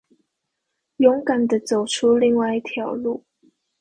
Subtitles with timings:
[0.97, 3.23] 勇敢地走出另外一條路